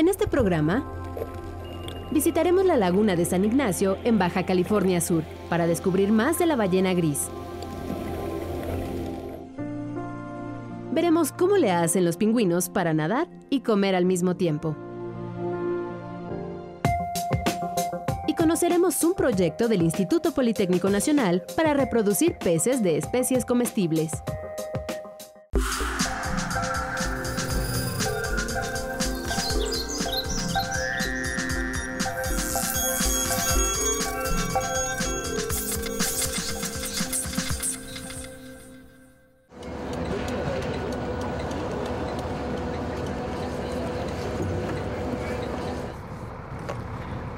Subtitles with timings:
[0.00, 0.82] En este programa
[2.10, 6.56] visitaremos la laguna de San Ignacio en Baja California Sur para descubrir más de la
[6.56, 7.28] ballena gris.
[10.90, 14.74] Veremos cómo le hacen los pingüinos para nadar y comer al mismo tiempo.
[18.26, 24.12] Y conoceremos un proyecto del Instituto Politécnico Nacional para reproducir peces de especies comestibles.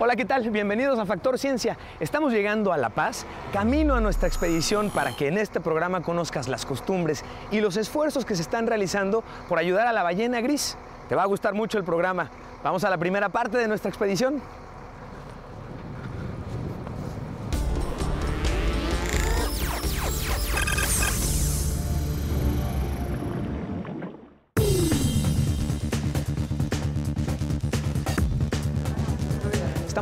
[0.05, 0.51] Hola, ¿qué tal?
[0.51, 1.79] Bienvenidos a Factor Ciencia.
[2.01, 6.49] Estamos llegando a La Paz, camino a nuestra expedición para que en este programa conozcas
[6.49, 10.77] las costumbres y los esfuerzos que se están realizando por ayudar a la ballena gris.
[11.09, 12.31] Te va a gustar mucho el programa.
[12.65, 14.43] Vamos a la primera parte de nuestra expedición.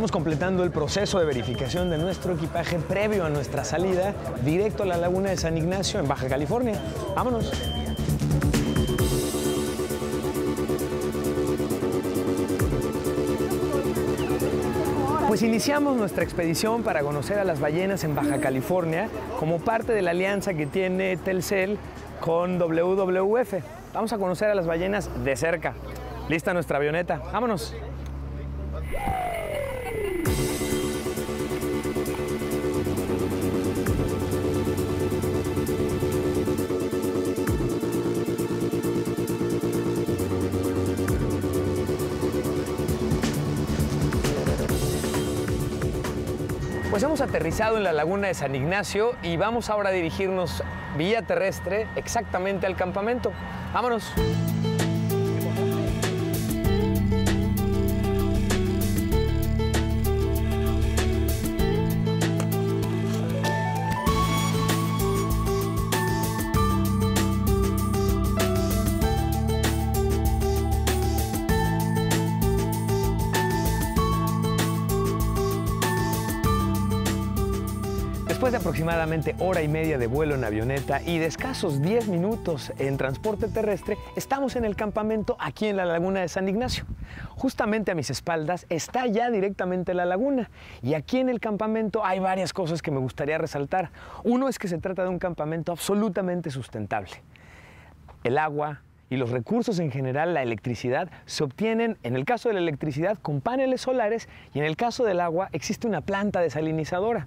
[0.00, 4.86] Estamos completando el proceso de verificación de nuestro equipaje previo a nuestra salida directo a
[4.86, 6.80] la laguna de San Ignacio en Baja California.
[7.14, 7.52] Vámonos.
[15.28, 20.00] Pues iniciamos nuestra expedición para conocer a las ballenas en Baja California como parte de
[20.00, 21.76] la alianza que tiene Telcel
[22.22, 23.52] con WWF.
[23.92, 25.74] Vamos a conocer a las ballenas de cerca.
[26.30, 27.20] Lista nuestra avioneta.
[27.34, 27.74] Vámonos.
[47.00, 50.62] Pues hemos aterrizado en la laguna de San Ignacio y vamos ahora a dirigirnos
[50.98, 53.32] vía terrestre exactamente al campamento.
[53.72, 54.12] Vámonos.
[78.60, 83.48] Aproximadamente hora y media de vuelo en avioneta y de escasos 10 minutos en transporte
[83.48, 86.84] terrestre, estamos en el campamento aquí en la laguna de San Ignacio.
[87.31, 90.50] Justamente a mis espaldas está ya directamente la laguna
[90.82, 93.93] y aquí en el campamento hay varias cosas que me gustaría resaltar.
[94.25, 97.12] Uno es que se trata de un campamento absolutamente sustentable.
[98.25, 102.54] El agua, y los recursos en general, la electricidad, se obtienen, en el caso de
[102.54, 107.26] la electricidad, con paneles solares y en el caso del agua existe una planta desalinizadora.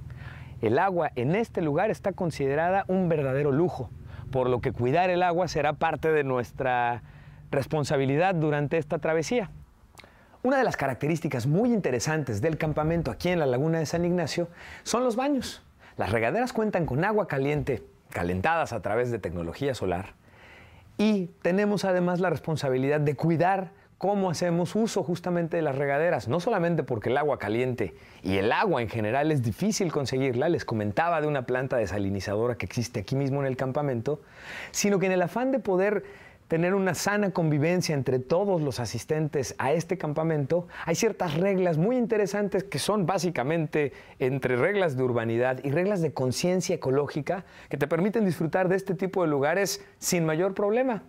[0.63, 3.90] El agua en este lugar está considerada un verdadero lujo,
[4.31, 7.03] por lo que cuidar el agua será parte de nuestra
[7.51, 9.51] responsabilidad durante esta travesía.
[10.41, 14.47] Una de las características muy interesantes del campamento aquí en la laguna de San Ignacio
[14.84, 15.62] son los baños.
[15.97, 20.13] Las regaderas cuentan con agua caliente, calentadas a través de tecnología solar,
[20.97, 23.72] y tenemos además la responsabilidad de cuidar
[24.03, 28.52] cómo hacemos uso justamente de las regaderas, no solamente porque el agua caliente y el
[28.52, 33.16] agua en general es difícil conseguirla, les comentaba de una planta desalinizadora que existe aquí
[33.16, 34.19] mismo en el campamento,
[34.72, 36.03] sino que en el afán de poder
[36.50, 41.96] tener una sana convivencia entre todos los asistentes a este campamento, hay ciertas reglas muy
[41.96, 47.88] interesantes que son básicamente entre reglas de urbanidad y reglas de conciencia ecológica que te
[47.88, 51.03] permiten disfrutar de este tipo de lugares sin mayor problema.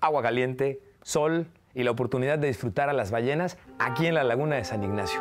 [0.00, 4.56] Agua caliente, sol, y la oportunidad de disfrutar a las ballenas aquí en la laguna
[4.56, 5.20] de San Ignacio.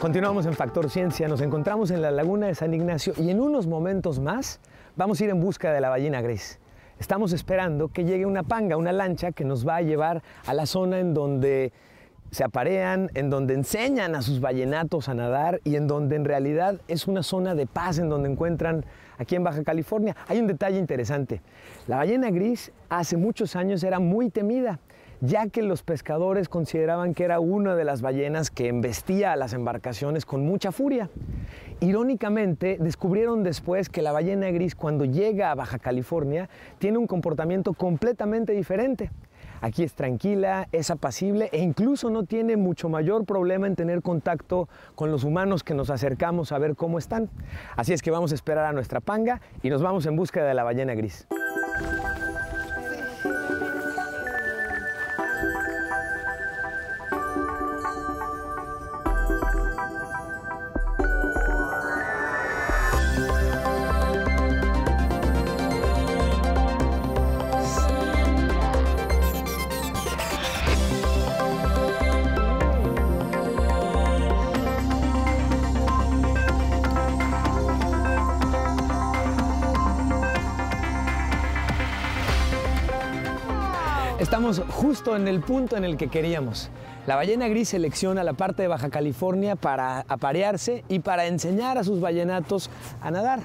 [0.00, 3.66] Continuamos en Factor Ciencia, nos encontramos en la laguna de San Ignacio y en unos
[3.66, 4.60] momentos más
[4.96, 6.60] vamos a ir en busca de la ballena gris.
[6.98, 10.66] Estamos esperando que llegue una panga, una lancha que nos va a llevar a la
[10.66, 11.72] zona en donde
[12.34, 16.80] se aparean, en donde enseñan a sus ballenatos a nadar y en donde en realidad
[16.88, 18.84] es una zona de paz en donde encuentran
[19.18, 20.16] aquí en Baja California.
[20.26, 21.40] Hay un detalle interesante.
[21.86, 24.80] La ballena gris hace muchos años era muy temida
[25.20, 29.54] ya que los pescadores consideraban que era una de las ballenas que embestía a las
[29.54, 31.08] embarcaciones con mucha furia.
[31.80, 36.48] Irónicamente, descubrieron después que la ballena gris cuando llega a Baja California
[36.78, 39.10] tiene un comportamiento completamente diferente.
[39.64, 44.68] Aquí es tranquila, es apacible e incluso no tiene mucho mayor problema en tener contacto
[44.94, 47.30] con los humanos que nos acercamos a ver cómo están.
[47.74, 50.52] Así es que vamos a esperar a nuestra panga y nos vamos en búsqueda de
[50.52, 51.26] la ballena gris.
[84.24, 86.70] Estamos justo en el punto en el que queríamos.
[87.06, 91.84] La ballena gris selecciona la parte de Baja California para aparearse y para enseñar a
[91.84, 92.70] sus ballenatos
[93.02, 93.40] a nadar.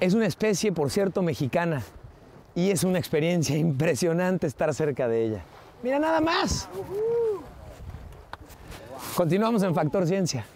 [0.00, 1.82] Es una especie, por cierto, mexicana
[2.54, 5.42] y es una experiencia impresionante estar cerca de ella.
[5.82, 6.66] Mira nada más.
[9.14, 10.46] Continuamos en Factor Ciencia.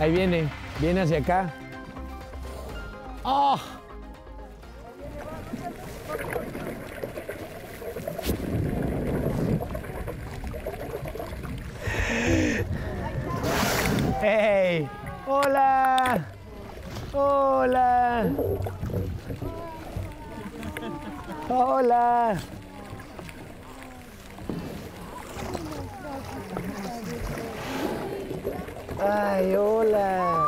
[0.00, 0.48] Ahí viene,
[0.78, 1.52] viene hacia acá.
[3.22, 3.60] ¡Oh!
[14.22, 14.88] ¡Hey!
[15.26, 16.26] ¡Hola!
[17.12, 18.30] ¡Hola!
[21.50, 22.40] ¡Hola!
[29.02, 30.46] Ay, hola.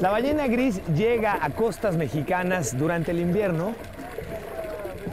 [0.00, 3.74] La ballena gris llega a costas mexicanas durante el invierno.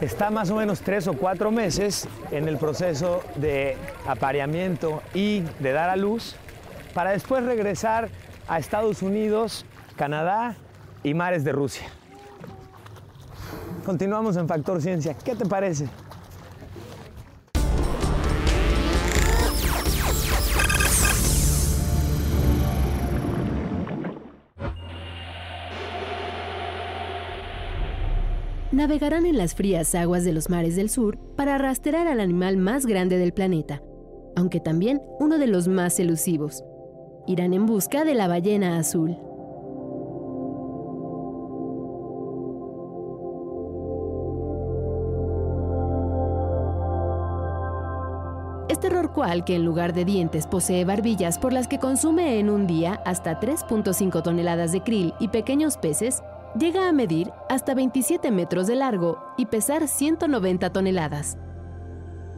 [0.00, 5.72] Está más o menos tres o cuatro meses en el proceso de apareamiento y de
[5.72, 6.36] dar a luz
[6.94, 8.10] para después regresar
[8.46, 9.66] a Estados Unidos,
[9.96, 10.54] Canadá
[11.02, 11.88] y mares de Rusia.
[13.84, 15.14] Continuamos en Factor Ciencia.
[15.14, 15.88] ¿Qué te parece?
[28.76, 32.84] Navegarán en las frías aguas de los mares del sur para rastrear al animal más
[32.84, 33.80] grande del planeta,
[34.36, 36.62] aunque también uno de los más elusivos.
[37.26, 39.16] Irán en busca de la ballena azul.
[48.68, 52.66] Este rorcual, que en lugar de dientes posee barbillas por las que consume en un
[52.66, 56.22] día hasta 3.5 toneladas de krill y pequeños peces,
[56.58, 61.36] llega a medir hasta 27 metros de largo y pesar 190 toneladas.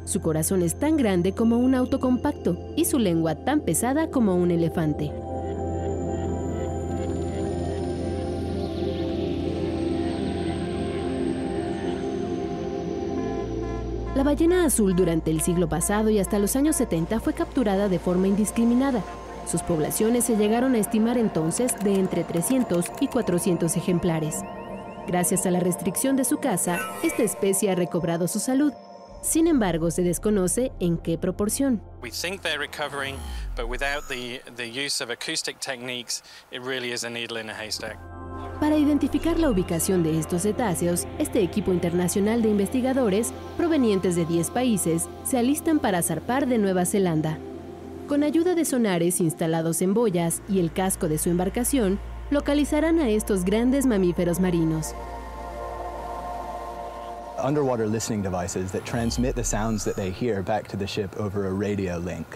[0.05, 4.35] Su corazón es tan grande como un auto compacto y su lengua tan pesada como
[4.35, 5.12] un elefante.
[14.17, 18.00] La ballena azul durante el siglo pasado y hasta los años 70 fue capturada de
[18.00, 19.05] forma indiscriminada.
[19.48, 24.43] Sus poblaciones se llegaron a estimar entonces de entre 300 y 400 ejemplares.
[25.06, 28.74] Gracias a la restricción de su caza, esta especie ha recobrado su salud.
[29.22, 31.81] Sin embargo, se desconoce en qué proporción.
[32.02, 33.17] We think they're recovering,
[33.56, 37.55] but without the, the use of acoustic techniques, it really is a needle in a
[37.55, 37.98] haystack.
[38.60, 44.50] Para identificar la ubicación de estos cetáceos, este equipo internacional de investigadores, provenientes de 10
[44.50, 47.38] países, se alistan para zarpar de Nueva Zelanda.
[48.08, 51.98] Con ayuda de sonares instalados en boyas y el casco de su embarcación,
[52.31, 54.94] localizarán a estos grandes mamíferos marinos.
[57.41, 61.46] underwater listening devices that transmit the sounds that they hear back to the ship over
[61.46, 62.27] a radio link.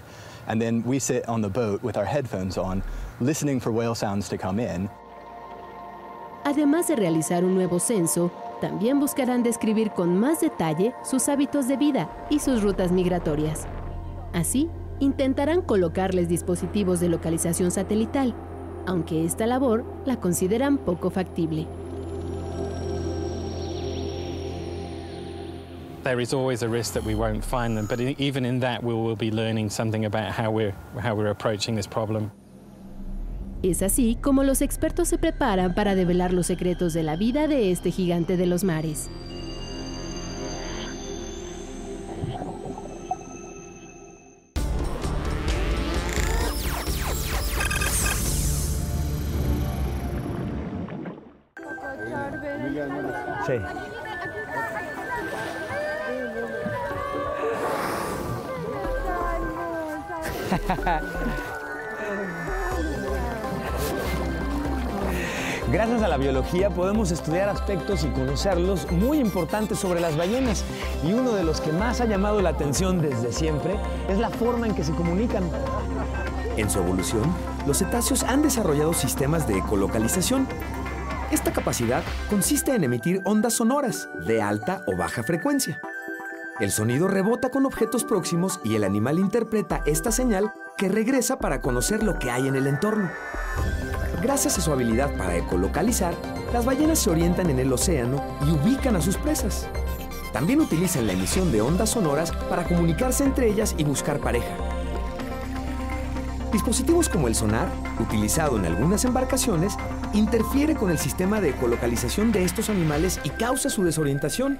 [0.46, 2.82] And then we sit on the boat with our headphones on,
[3.20, 4.88] listening for whale sounds to come in.
[6.44, 11.76] Además de realizar un nuevo censo, también buscarán describir con más detalle sus hábitos de
[11.76, 13.66] vida y sus rutas migratorias.
[14.32, 14.68] Así,
[15.02, 18.34] intentarán colocarles dispositivos de localización satelital,
[18.86, 21.66] aunque esta labor la consideran poco factible.
[26.04, 28.92] There is always a risk that we won't find them, but even in that, we
[28.92, 32.30] will be learning something about how we're, how we're approaching this problem.
[33.62, 37.70] Es así como los expertos se preparan para develar los secretos de la vida de
[37.70, 39.08] este gigante de los mares.
[53.46, 53.54] Sí.
[65.72, 70.66] Gracias a la biología podemos estudiar aspectos y conocerlos muy importantes sobre las ballenas
[71.02, 74.66] y uno de los que más ha llamado la atención desde siempre es la forma
[74.66, 75.44] en que se comunican.
[76.58, 77.22] En su evolución,
[77.66, 80.46] los cetáceos han desarrollado sistemas de ecolocalización.
[81.32, 85.80] Esta capacidad consiste en emitir ondas sonoras de alta o baja frecuencia.
[86.60, 91.62] El sonido rebota con objetos próximos y el animal interpreta esta señal que regresa para
[91.62, 93.10] conocer lo que hay en el entorno.
[94.20, 96.14] Gracias a su habilidad para ecolocalizar,
[96.52, 99.66] las ballenas se orientan en el océano y ubican a sus presas.
[100.34, 104.54] También utilizan la emisión de ondas sonoras para comunicarse entre ellas y buscar pareja.
[106.52, 109.78] Dispositivos como el sonar, utilizado en algunas embarcaciones,
[110.12, 114.58] interfiere con el sistema de ecolocalización de estos animales y causa su desorientación.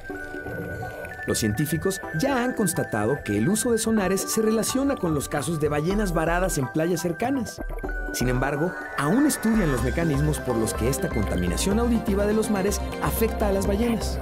[1.27, 5.61] Los científicos ya han constatado que el uso de sonares se relaciona con los casos
[5.61, 7.61] de ballenas varadas en playas cercanas.
[8.13, 12.81] Sin embargo, aún estudian los mecanismos por los que esta contaminación auditiva de los mares
[13.03, 14.19] afecta a las ballenas.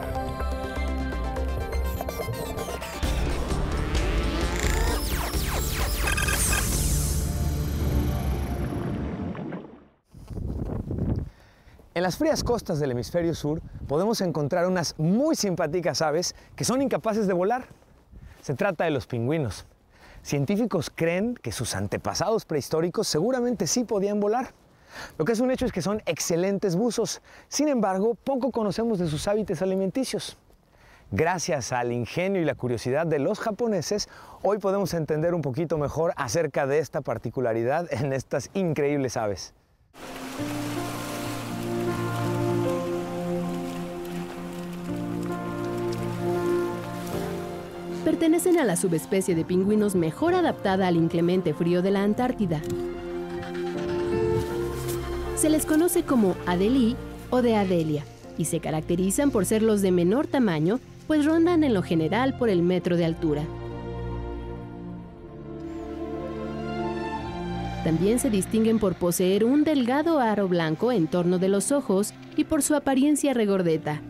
[12.00, 16.80] En las frías costas del hemisferio sur podemos encontrar unas muy simpáticas aves que son
[16.80, 17.66] incapaces de volar.
[18.40, 19.66] Se trata de los pingüinos.
[20.23, 24.54] Científicos creen que sus antepasados prehistóricos seguramente sí podían volar.
[25.19, 27.21] Lo que es un hecho es que son excelentes buzos.
[27.49, 30.38] Sin embargo, poco conocemos de sus hábitos alimenticios.
[31.11, 34.09] Gracias al ingenio y la curiosidad de los japoneses,
[34.40, 39.52] hoy podemos entender un poquito mejor acerca de esta particularidad en estas increíbles aves.
[48.11, 52.61] Pertenecen a la subespecie de pingüinos mejor adaptada al inclemente frío de la Antártida.
[55.37, 56.97] Se les conoce como Adelie
[57.31, 58.02] o de Adelia
[58.37, 62.49] y se caracterizan por ser los de menor tamaño, pues rondan en lo general por
[62.49, 63.45] el metro de altura.
[67.85, 72.43] También se distinguen por poseer un delgado aro blanco en torno de los ojos y
[72.43, 74.02] por su apariencia regordeta.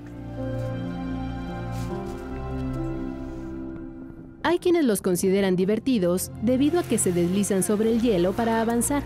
[4.50, 9.04] Hay quienes los consideran divertidos debido a que se deslizan sobre el hielo para avanzar.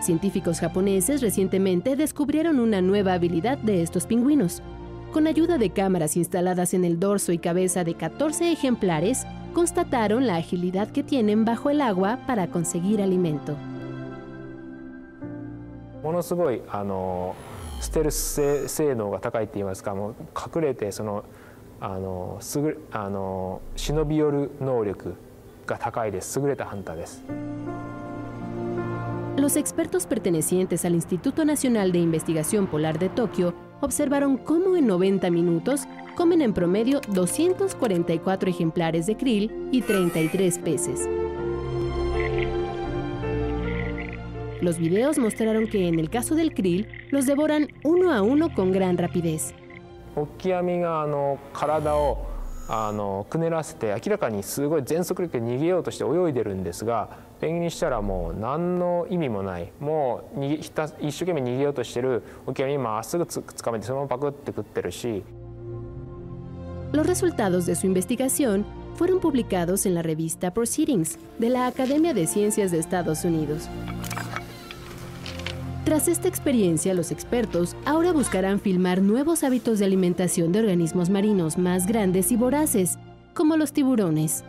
[0.00, 4.62] Científicos japoneses recientemente descubrieron una nueva habilidad de estos pingüinos.
[5.12, 10.36] Con ayuda de cámaras instaladas en el dorso y cabeza de 14 ejemplares, constataron la
[10.36, 13.56] agilidad que tienen bajo el agua para conseguir alimento.
[16.02, 17.34] ものすごいあの
[17.80, 20.14] ステルス性性能が高いって言いますかもう
[20.56, 21.24] 隠れてその
[21.82, 25.14] あのすぐあの忍び寄る能力
[25.66, 27.22] が高いです優れたハンターです
[29.36, 35.30] Los expertos pertenecientes al Instituto Nacional de Investigación Polar de Tokio observaron cómo en 90
[35.30, 35.82] minutos
[36.16, 41.08] comen en promedio 244 ejemplares de krill y 33 peces.
[44.60, 48.72] Los videos mostraron que en el caso del krill los devoran uno a uno con
[48.72, 49.54] gran rapidez.
[50.15, 52.33] オキアミがあの体を
[52.69, 57.09] あのくねらせて明らかにすごい全速力で逃げようとして泳いでるんですが
[57.41, 65.23] ペンギンにしたらもう何の意味もないもう逃げひた一生懸命逃げようとしてるオキアミまっすぐつつかめてそのままパクって食ってるし
[66.93, 68.65] Los resultados de su investigación
[68.95, 73.67] fueron publicados en la revista Proceedings de la Academia de Ciencias de Estados Unidos.
[75.93, 81.59] Tras esta experiencia, los expertos ahora buscarán filmar nuevos hábitos de alimentación de organismos marinos
[81.59, 82.97] más grandes y voraces,
[83.35, 84.43] como los tiburones.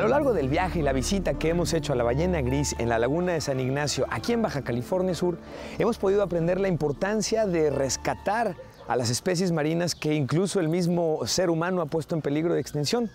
[0.00, 2.74] A lo largo del viaje y la visita que hemos hecho a la ballena gris
[2.78, 5.36] en la laguna de San Ignacio, aquí en Baja California Sur,
[5.78, 8.56] hemos podido aprender la importancia de rescatar
[8.88, 12.62] a las especies marinas que incluso el mismo ser humano ha puesto en peligro de
[12.62, 13.10] extinción.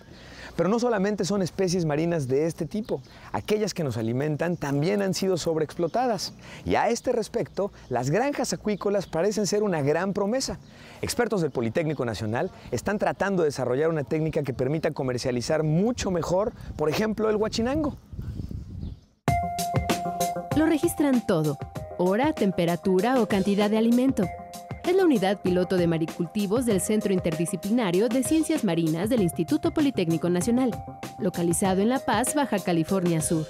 [0.56, 5.12] Pero no solamente son especies marinas de este tipo, aquellas que nos alimentan también han
[5.12, 6.32] sido sobreexplotadas.
[6.64, 10.58] Y a este respecto, las granjas acuícolas parecen ser una gran promesa.
[11.02, 16.52] Expertos del Politécnico Nacional están tratando de desarrollar una técnica que permita comercializar mucho mejor,
[16.76, 17.96] por ejemplo, el huachinango.
[20.56, 21.58] Lo registran todo,
[21.98, 24.24] hora, temperatura o cantidad de alimento
[24.86, 30.30] es la unidad piloto de maricultivos del Centro Interdisciplinario de Ciencias Marinas del Instituto Politécnico
[30.30, 30.70] Nacional,
[31.18, 33.46] localizado en La Paz, Baja California Sur.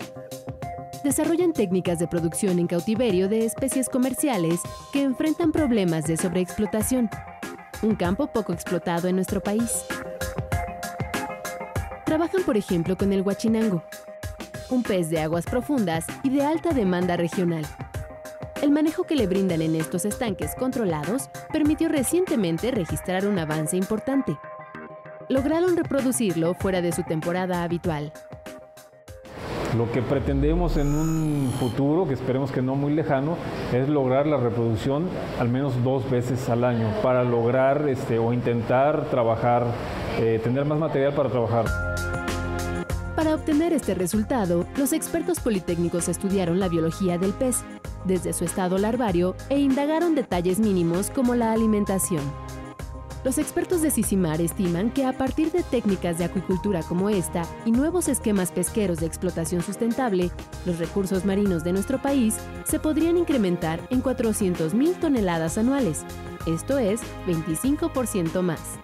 [1.04, 4.60] Desarrollan técnicas de producción en cautiverio de especies comerciales
[4.94, 7.10] que enfrentan problemas de sobreexplotación,
[7.82, 9.84] un campo poco explotado en nuestro país.
[12.06, 13.82] Trabajan, por ejemplo, con el huachinango,
[14.70, 17.66] un pez de aguas profundas y de alta demanda regional
[18.66, 24.36] el manejo que le brindan en estos estanques controlados permitió recientemente registrar un avance importante.
[25.28, 28.12] Lograron reproducirlo fuera de su temporada habitual.
[29.78, 33.36] Lo que pretendemos en un futuro, que esperemos que no muy lejano,
[33.72, 35.08] es lograr la reproducción
[35.38, 39.64] al menos dos veces al año para lograr este, o intentar trabajar,
[40.18, 41.66] eh, tener más material para trabajar.
[43.16, 47.64] Para obtener este resultado, los expertos politécnicos estudiaron la biología del pez,
[48.06, 52.22] desde su estado larvario e indagaron detalles mínimos como la alimentación.
[53.24, 57.72] Los expertos de Sisimar estiman que a partir de técnicas de acuicultura como esta y
[57.72, 60.30] nuevos esquemas pesqueros de explotación sustentable,
[60.64, 66.04] los recursos marinos de nuestro país se podrían incrementar en 400.000 toneladas anuales,
[66.46, 68.78] esto es 25% más.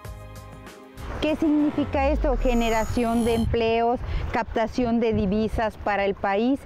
[1.21, 2.35] ¿Qué significa esto?
[2.35, 4.01] Generación de empleos,
[4.33, 6.59] captación de divisas para el país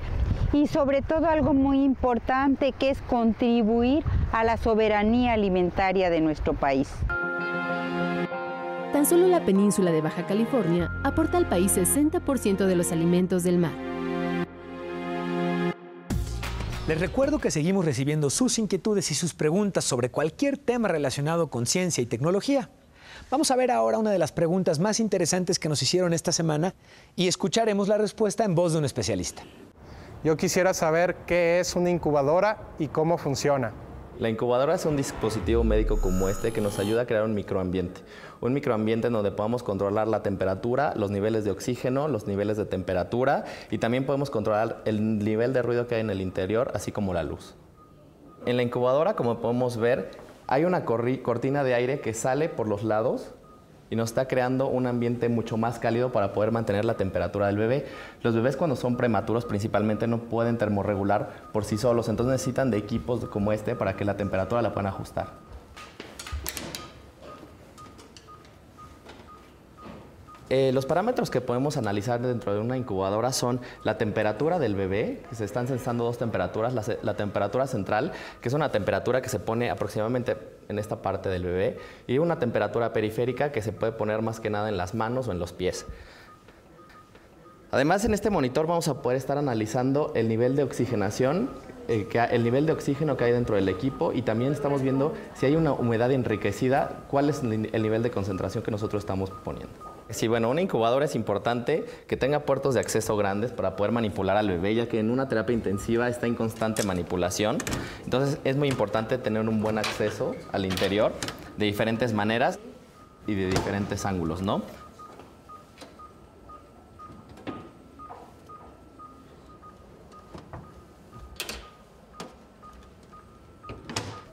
[0.53, 6.53] y sobre todo algo muy importante que es contribuir a la soberanía alimentaria de nuestro
[6.53, 6.89] país.
[8.93, 13.57] Tan solo la península de Baja California aporta al país 60% de los alimentos del
[13.57, 13.73] mar.
[16.87, 21.65] Les recuerdo que seguimos recibiendo sus inquietudes y sus preguntas sobre cualquier tema relacionado con
[21.65, 22.69] ciencia y tecnología.
[23.29, 26.75] Vamos a ver ahora una de las preguntas más interesantes que nos hicieron esta semana
[27.17, 29.43] y escucharemos la respuesta en voz de un especialista.
[30.23, 33.71] Yo quisiera saber qué es una incubadora y cómo funciona.
[34.17, 38.01] La incubadora es un dispositivo médico como este que nos ayuda a crear un microambiente.
[38.41, 42.65] Un microambiente en donde podamos controlar la temperatura, los niveles de oxígeno, los niveles de
[42.65, 46.91] temperatura y también podemos controlar el nivel de ruido que hay en el interior, así
[46.91, 47.53] como la luz.
[48.47, 50.09] En la incubadora, como podemos ver,
[50.47, 53.35] hay una cortina de aire que sale por los lados
[53.89, 57.57] y nos está creando un ambiente mucho más cálido para poder mantener la temperatura del
[57.57, 57.85] bebé.
[58.23, 62.77] Los bebés cuando son prematuros principalmente no pueden termorregular por sí solos, entonces necesitan de
[62.77, 65.46] equipos como este para que la temperatura la puedan ajustar.
[70.49, 75.21] Eh, los parámetros que podemos analizar dentro de una incubadora son la temperatura del bebé,
[75.29, 79.39] que se están censando dos temperaturas, la, temperatura central, que es una temperatura que se
[79.39, 80.37] pone aproximadamente
[80.69, 84.49] en esta parte del bebé, y una temperatura periférica que se puede poner más que
[84.49, 85.85] nada en las manos o en los pies.
[87.71, 91.49] Además, en este monitor vamos a poder estar analizando el nivel de oxigenación,
[91.89, 95.45] eh, el nivel de oxígeno que hay dentro del equipo y también estamos viendo si
[95.45, 99.86] hay una humedad enriquecida, cuál es el nivel de concentración que nosotros estamos poniendo.
[100.09, 104.37] Sí, bueno, una incubadora es importante que tenga puertos de acceso grandes para poder manipular
[104.37, 107.57] al bebé, ya que en una terapia intensiva está en constante manipulación.
[108.05, 111.11] Entonces es muy importante tener un buen acceso al interior
[111.57, 112.57] de diferentes maneras
[113.27, 114.61] y de diferentes ángulos, ¿no?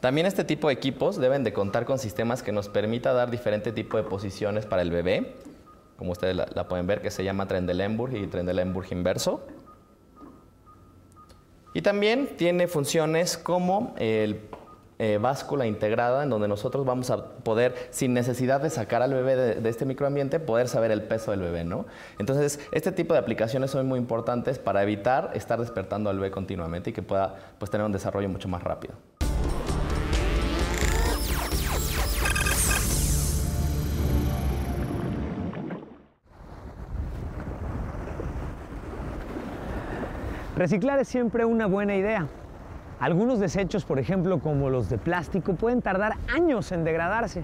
[0.00, 3.72] También este tipo de equipos deben de contar con sistemas que nos permita dar diferente
[3.72, 5.34] tipo de posiciones para el bebé
[5.96, 9.46] como ustedes la, pueden ver, que se llama Trendelenburg y Trendelenburg inverso.
[11.72, 14.40] Y también tiene funciones como el
[15.00, 19.34] eh, báscula integrada, en donde nosotros vamos a poder, sin necesidad de sacar al bebé
[19.36, 21.86] de, este microambiente, poder saber el peso del bebé, ¿no?
[22.20, 26.90] Entonces, este tipo de aplicaciones son muy importantes para evitar estar despertando al bebé continuamente
[26.90, 28.94] y que pueda pues, tener un desarrollo mucho más rápido.
[40.56, 42.28] Reciclar es siempre una buena idea.
[43.00, 47.42] Algunos desechos, por ejemplo, como los de plástico, pueden tardar años en degradarse.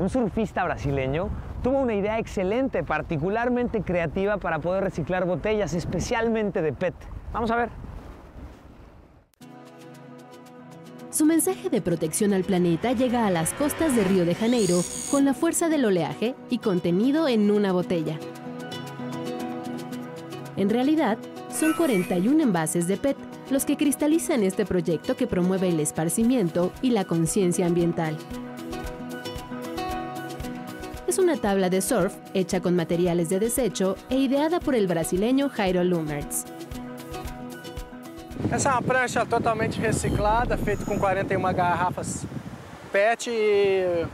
[0.00, 1.28] Un surfista brasileño
[1.62, 6.94] tuvo una idea excelente, particularmente creativa para poder reciclar botellas, especialmente de PET.
[7.32, 7.68] Vamos a ver.
[11.10, 14.80] Su mensaje de protección al planeta llega a las costas de Río de Janeiro
[15.12, 18.18] con la fuerza del oleaje y contenido en una botella.
[20.56, 21.16] En realidad,
[21.54, 23.16] son 41 envases de PET
[23.50, 28.16] los que cristalizan este proyecto que promueve el esparcimiento y la conciencia ambiental.
[31.06, 35.48] Es una tabla de surf hecha con materiales de desecho e ideada por el brasileño
[35.48, 36.44] Jairo Lumertz.
[38.50, 42.26] Essa é uma prancha totalmente reciclada, feita com 41 garrafas
[42.92, 44.06] PET e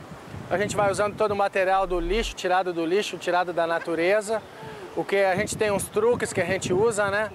[0.51, 4.43] a gente vai usando todo o material do lixo, tirado do lixo, tirado da natureza.
[4.97, 7.31] O que a gente tem uns truques que a gente usa, né?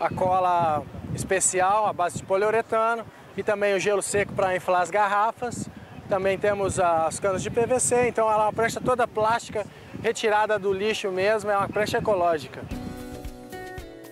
[0.00, 0.82] A cola
[1.14, 3.04] especial à base de poliuretano
[3.36, 5.68] e também o gelo seco para inflar as garrafas.
[6.08, 9.66] Também temos as canas de PVC, então ela é uma prancha toda plástica,
[10.02, 12.60] retirada do lixo mesmo, é uma prancha ecológica.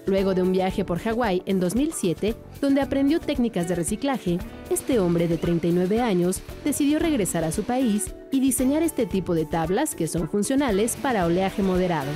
[0.07, 5.29] Luego de un viaje por Hawái en 2007, donde aprendió técnicas de reciclaje, este hombre
[5.29, 10.09] de 39 años decidió regresar a su país y diseñar este tipo de tablas que
[10.09, 12.11] son funcionales para oleaje moderado.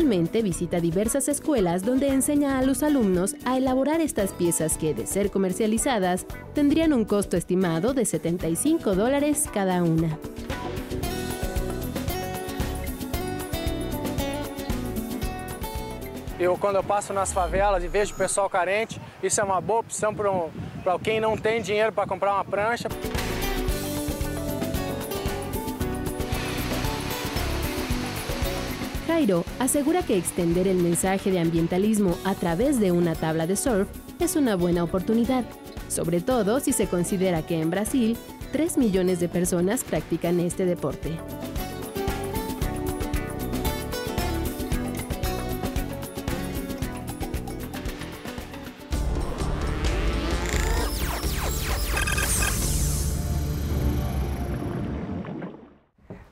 [0.00, 5.06] Actualmente visita diversas escuelas donde enseña a los alumnos a elaborar estas piezas que, de
[5.06, 10.18] ser comercializadas, tendrían un costo estimado de 75 dólares cada una.
[16.38, 20.14] Eu, quando eu passo nas favelas e vejo pessoal carente, isso é uma boa opção
[20.14, 20.48] para um,
[21.02, 22.88] quem não tem dinheiro para comprar uma prancha.
[29.20, 33.86] Jairo asegura que extender el mensaje de ambientalismo a través de una tabla de surf
[34.18, 35.44] es una buena oportunidad,
[35.88, 38.16] sobre todo si se considera que en Brasil
[38.52, 41.18] 3 millones de personas practican este deporte.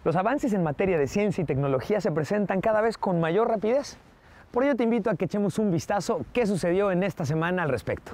[0.09, 3.99] Los avances en materia de ciencia y tecnología se presentan cada vez con mayor rapidez.
[4.51, 7.69] Por ello te invito a que echemos un vistazo qué sucedió en esta semana al
[7.69, 8.13] respecto.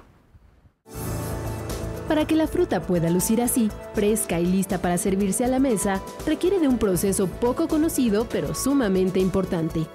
[2.09, 6.01] Para que la fruta pueda lucir así, fresca y lista para servirse a la mesa,
[6.27, 9.87] requiere de un proceso poco conocido pero sumamente importante.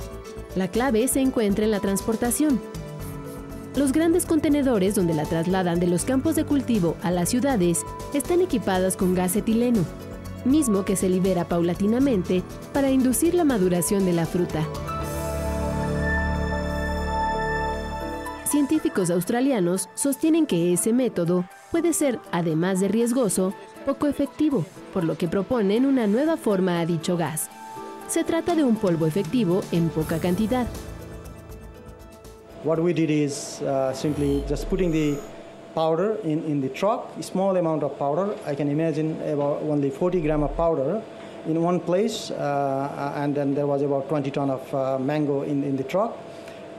[0.56, 2.62] La clave se encuentra en la transportación.
[3.76, 7.82] Los grandes contenedores donde la trasladan de los campos de cultivo a las ciudades
[8.14, 9.84] están equipadas con gas etileno,
[10.45, 14.67] mismo que se libera paulatinamente para inducir la maduración de la fruta.
[18.45, 23.54] Científicos australianos sostienen que ese método puede ser, además de riesgoso,
[23.86, 27.49] poco efectivo, por lo que proponen una nueva forma a dicho gas.
[28.08, 30.65] Se trata de un polvo efectivo en poca cantidad.
[32.63, 35.17] What we did is uh, simply just putting the
[35.80, 38.28] powder in, in the truck, small amount of powder.
[38.46, 41.02] I can imagine about only 40 gram of powder
[41.48, 45.63] in one place, uh, and then there was about 20 ton of uh, mango in,
[45.63, 46.18] in the truck,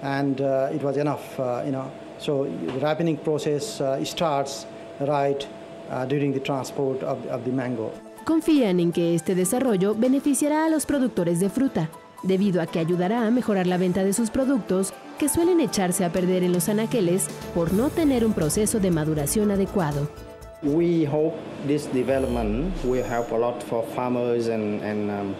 [0.02, 1.90] and uh, it was enough, uh, you know.
[2.18, 4.66] So the ripening process uh, starts
[5.00, 5.40] right
[5.88, 7.90] uh, during the transport of, of the mango.
[8.26, 11.88] Confían en que este desarrollo beneficiará a los productores de fruta,
[12.22, 16.10] debido a que ayudará a mejorar la venta de sus productos que suelen echarse a
[16.10, 20.08] perder en los anaqueles por no tener un proceso de maduración adecuado.
[20.62, 25.34] We hope this development will help a lot for farmers and, and, um,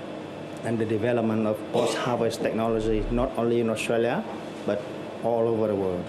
[0.67, 4.23] and the development of post-harvest technology, not only in Australia,
[4.67, 4.83] but
[5.25, 6.05] all over the world.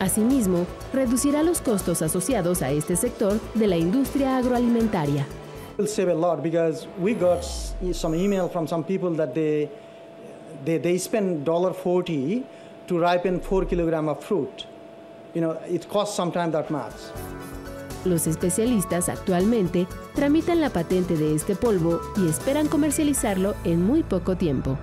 [0.00, 5.24] Asimismo, reducirá los costos asociados a este sector de la industria agroalimentaria.
[5.74, 7.44] It will save a lot because we got
[7.92, 9.70] some email from some people that they
[10.64, 12.44] they, they spend $1.40
[12.92, 14.66] to ripen 4 kilogram of fruit.
[15.34, 16.92] You know, it costs sometimes that much.
[18.04, 24.36] Los especialistas actualmente tramitan la patente de este polvo y esperan comercializarlo en muy poco
[24.36, 24.76] tiempo.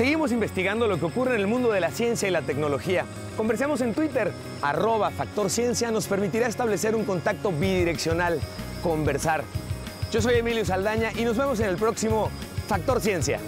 [0.00, 3.04] Seguimos investigando lo que ocurre en el mundo de la ciencia y la tecnología.
[3.36, 4.32] Conversemos en Twitter,
[4.62, 8.40] arroba Factor Ciencia nos permitirá establecer un contacto bidireccional,
[8.82, 9.44] conversar.
[10.10, 12.30] Yo soy Emilio Saldaña y nos vemos en el próximo
[12.66, 13.40] Factor Ciencia.